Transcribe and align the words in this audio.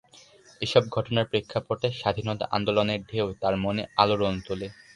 এসব 0.61 0.83
ঘটনার 0.95 1.29
প্রেক্ষাপটে 1.31 1.87
স্বাধীনতা 1.99 2.45
আন্দোলনের 2.57 2.99
ঢেউ 3.09 3.27
তার 3.41 3.55
মনে 3.57 3.83
আলোড়ন 3.97 4.35
তোলে। 4.47 4.67